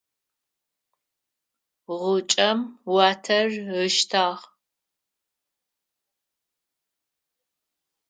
[1.99, 2.59] Гъукӏэм
[2.93, 3.49] уатэр
[3.85, 4.37] ыштагъ.